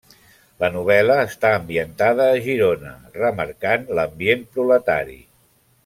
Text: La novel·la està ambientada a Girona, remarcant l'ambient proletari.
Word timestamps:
La 0.61 0.69
novel·la 0.75 1.17
està 1.25 1.51
ambientada 1.57 2.27
a 2.29 2.39
Girona, 2.47 2.95
remarcant 3.21 3.85
l'ambient 4.01 4.43
proletari. 4.57 5.21